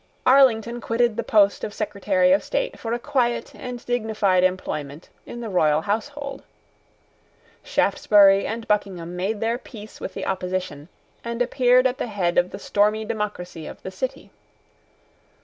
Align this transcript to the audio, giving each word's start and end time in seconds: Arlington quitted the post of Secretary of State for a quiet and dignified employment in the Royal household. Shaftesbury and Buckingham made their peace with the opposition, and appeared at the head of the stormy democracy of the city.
Arlington 0.25 0.81
quitted 0.81 1.15
the 1.15 1.21
post 1.23 1.63
of 1.63 1.75
Secretary 1.75 2.31
of 2.31 2.43
State 2.43 2.79
for 2.79 2.91
a 2.91 2.97
quiet 2.97 3.53
and 3.53 3.85
dignified 3.85 4.43
employment 4.43 5.09
in 5.27 5.41
the 5.41 5.47
Royal 5.49 5.81
household. 5.81 6.41
Shaftesbury 7.61 8.47
and 8.47 8.67
Buckingham 8.67 9.15
made 9.15 9.41
their 9.41 9.59
peace 9.59 10.01
with 10.01 10.15
the 10.15 10.25
opposition, 10.25 10.89
and 11.23 11.39
appeared 11.39 11.85
at 11.85 11.99
the 11.99 12.07
head 12.07 12.39
of 12.39 12.49
the 12.49 12.57
stormy 12.57 13.05
democracy 13.05 13.67
of 13.67 13.83
the 13.83 13.91
city. 13.91 14.31